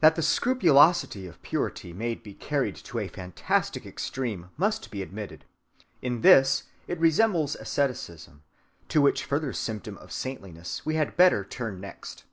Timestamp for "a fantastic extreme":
2.98-4.50